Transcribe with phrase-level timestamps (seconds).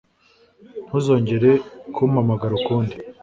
[0.85, 1.49] ntuzongere
[1.95, 2.95] kumpamagara ukundi